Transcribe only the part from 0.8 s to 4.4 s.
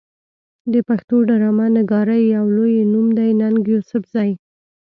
پښتو ډرامه نګارۍ يو لوئې نوم دی ننګ يوسفزۍ